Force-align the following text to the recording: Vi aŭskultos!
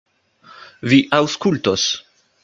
Vi 0.93 0.97
aŭskultos! 1.17 1.83